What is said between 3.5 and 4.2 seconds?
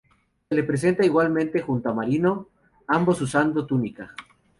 túnica.